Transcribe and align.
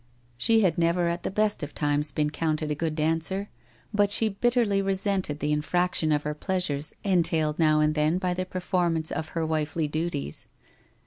She 0.35 0.61
had 0.61 0.79
never 0.79 1.07
at 1.07 1.21
the 1.21 1.29
best 1.29 1.61
of 1.61 1.75
times 1.75 2.11
been 2.11 2.31
counted 2.31 2.71
a 2.71 2.73
good 2.73 2.95
dancer, 2.95 3.49
but 3.93 4.09
she 4.09 4.29
bitterly 4.29 4.81
resented 4.81 5.41
the 5.41 5.51
in 5.53 5.61
fraction 5.61 6.11
of 6.11 6.23
her 6.23 6.33
pleasures 6.33 6.95
entailed 7.03 7.59
now 7.59 7.81
and 7.81 7.93
then 7.93 8.17
by 8.17 8.33
the 8.33 8.45
performance 8.47 9.11
of 9.11 9.29
her 9.37 9.45
wifely 9.45 9.87
duties. 9.87 10.47